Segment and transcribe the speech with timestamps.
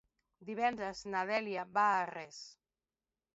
[0.47, 2.41] Divendres na Dèlia va a Arres.